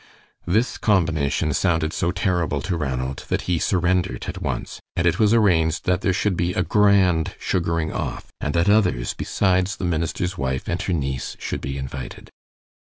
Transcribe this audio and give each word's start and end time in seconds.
This 0.47 0.79
combination 0.79 1.53
sounded 1.53 1.93
so 1.93 2.11
terrible 2.11 2.59
to 2.63 2.75
Ranald 2.75 3.23
that 3.29 3.43
he 3.43 3.59
surrendered 3.59 4.25
at 4.27 4.41
once; 4.41 4.79
and 4.95 5.05
it 5.05 5.19
was 5.19 5.31
arranged 5.31 5.85
that 5.85 6.01
there 6.01 6.11
should 6.11 6.35
be 6.35 6.55
a 6.55 6.63
grand 6.63 7.35
sugaring 7.39 7.93
off, 7.93 8.29
and 8.39 8.55
that 8.55 8.67
others 8.67 9.13
besides 9.13 9.75
the 9.75 9.85
minister's 9.85 10.39
wife 10.39 10.67
and 10.67 10.81
her 10.81 10.93
niece 10.93 11.35
should 11.39 11.61
be 11.61 11.77
invited. 11.77 12.31